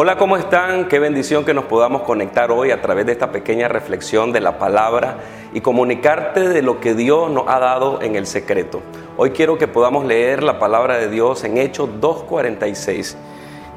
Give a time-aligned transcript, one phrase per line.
[0.00, 0.86] Hola, ¿cómo están?
[0.86, 4.56] Qué bendición que nos podamos conectar hoy a través de esta pequeña reflexión de la
[4.56, 5.18] palabra
[5.52, 8.80] y comunicarte de lo que Dios nos ha dado en el secreto.
[9.16, 13.16] Hoy quiero que podamos leer la palabra de Dios en Hechos 2.46.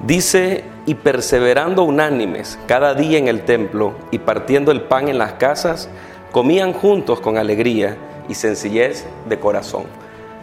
[0.05, 5.33] Dice, y perseverando unánimes cada día en el templo y partiendo el pan en las
[5.33, 5.89] casas,
[6.31, 7.97] comían juntos con alegría
[8.29, 9.85] y sencillez de corazón.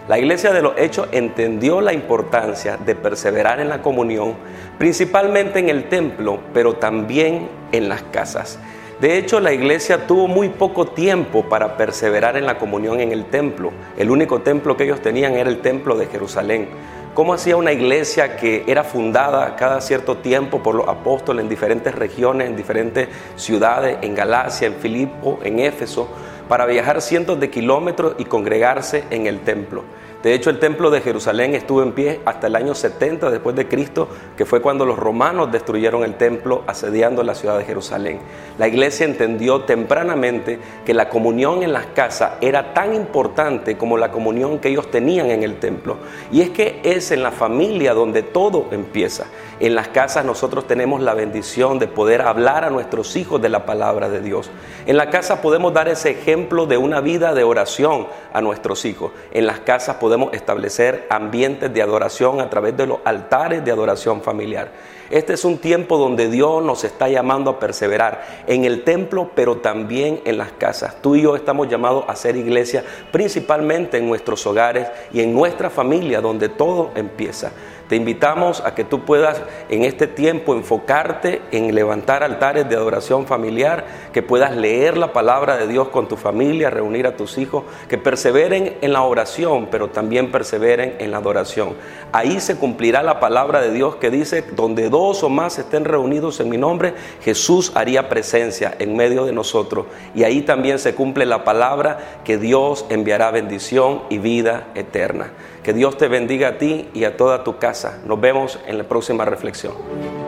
[0.09, 4.37] La iglesia de los hechos entendió la importancia de perseverar en la comunión,
[4.79, 8.59] principalmente en el templo, pero también en las casas.
[9.03, 13.27] De hecho, la iglesia tuvo muy poco tiempo para perseverar en la comunión en el
[13.27, 13.71] templo.
[13.99, 16.71] El único templo que ellos tenían era el templo de Jerusalén.
[17.13, 21.95] ¿Cómo hacía una iglesia que era fundada cada cierto tiempo por los apóstoles en diferentes
[21.95, 26.09] regiones, en diferentes ciudades, en Galacia, en Filipo, en Éfeso?
[26.49, 29.85] Para viajar cientos de kilómetros y congregarse en el templo.
[30.23, 33.69] De hecho, el templo de Jerusalén estuvo en pie hasta el año 70 después de
[33.69, 38.19] Cristo, que fue cuando los romanos destruyeron el templo asediando la ciudad de Jerusalén.
[38.59, 44.11] La iglesia entendió tempranamente que la comunión en las casas era tan importante como la
[44.11, 45.99] comunión que ellos tenían en el templo.
[46.33, 49.27] Y es que es en la familia donde todo empieza.
[49.61, 53.67] En las casas nosotros tenemos la bendición de poder hablar a nuestros hijos de la
[53.67, 54.51] palabra de Dios.
[54.87, 59.13] En la casa podemos dar ese ejemplo de una vida de oración a nuestros hijos.
[59.33, 64.23] En las casas podemos establecer ambientes de adoración a través de los altares de adoración
[64.23, 64.71] familiar.
[65.11, 69.57] Este es un tiempo donde Dios nos está llamando a perseverar en el templo, pero
[69.57, 71.01] también en las casas.
[71.01, 75.71] Tú y yo estamos llamados a ser iglesia principalmente en nuestros hogares y en nuestra
[75.71, 77.53] familia, donde todo empieza.
[77.89, 83.27] Te invitamos a que tú puedas en este tiempo enfocarte en levantar altares de adoración
[83.27, 87.65] familiar, que puedas leer la palabra de Dios con tu familia, reunir a tus hijos,
[87.89, 91.77] que perseveren en la oración, pero también perseveren en la adoración.
[92.13, 96.41] Ahí se cumplirá la palabra de Dios que dice, donde dos o más estén reunidos
[96.41, 99.87] en mi nombre, Jesús haría presencia en medio de nosotros.
[100.15, 105.33] Y ahí también se cumple la palabra que Dios enviará bendición y vida eterna.
[105.63, 107.59] Que Dios te bendiga a ti y a toda tu
[108.05, 110.28] Nos vemos en la próxima reflexión.